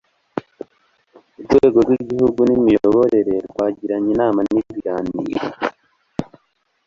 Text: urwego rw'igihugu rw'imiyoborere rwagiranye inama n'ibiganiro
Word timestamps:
urwego 1.39 1.77
rw'igihugu 1.85 2.37
rw'imiyoborere 2.47 3.35
rwagiranye 3.49 4.09
inama 4.15 4.39
n'ibiganiro 4.53 5.45